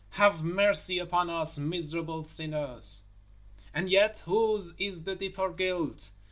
[0.17, 3.03] Have mercy upon us, miserable sinners!
[3.71, 6.09] And yet whose is the deeper guilt?